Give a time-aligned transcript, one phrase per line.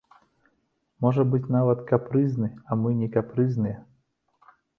[1.05, 3.77] Можа быць нават капрызны, а мы не капрызныя.